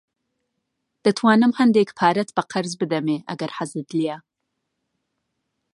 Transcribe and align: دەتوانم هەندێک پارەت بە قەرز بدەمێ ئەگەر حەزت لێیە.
دەتوانم 1.03 1.51
هەندێک 1.59 1.89
پارەت 1.97 2.29
بە 2.35 2.43
قەرز 2.51 2.73
بدەمێ 2.81 3.17
ئەگەر 3.29 3.51
حەزت 3.57 3.89
لێیە. 3.97 4.17